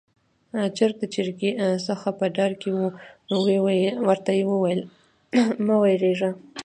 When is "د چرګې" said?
1.01-1.51